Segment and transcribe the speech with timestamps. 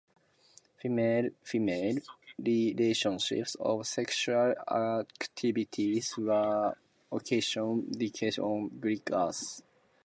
[0.79, 1.99] Female-female
[2.39, 6.75] relationships or sexual activities were
[7.11, 9.37] occasionally depicted on Greek art.